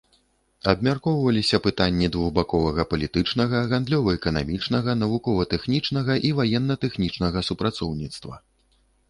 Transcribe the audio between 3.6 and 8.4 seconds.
гандлёва-эканамічнага, навукова-тэхнічнага і ваенна-тэхнічнага супрацоўніцтва.